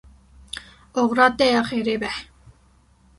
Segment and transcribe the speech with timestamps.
[1.01, 2.11] Oxira te ya xêrê be.